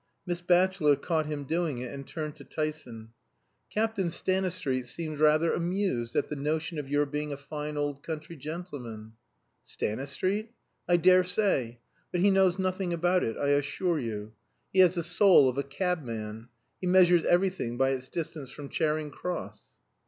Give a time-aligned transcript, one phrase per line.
[0.25, 3.09] Miss Batchelor caught him doing it and turned to Tyson.
[3.71, 8.35] "Captain Stanistreet seemed rather amused at the notion of your being a fine old country
[8.35, 9.13] gentleman."
[9.63, 10.53] "Stanistreet?
[10.87, 11.77] I daresay.
[12.11, 14.33] But he knows nothing about it, I assure you.
[14.73, 16.49] He has the soul of a cabman.
[16.79, 19.75] He measures everything by its distance from Charing Cross."